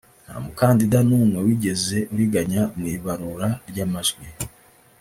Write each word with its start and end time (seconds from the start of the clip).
nta 0.23 0.35
mukandida 0.43 0.97
n’umwe 1.07 1.39
wigeze 1.45 1.97
uriganywa 2.11 2.63
mu 2.77 2.85
ibarura 2.95 3.49
ry’amajwi 3.69 4.25